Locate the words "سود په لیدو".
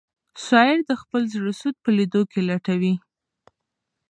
1.59-2.21